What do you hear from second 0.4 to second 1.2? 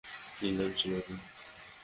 নাম ছিল বললেন?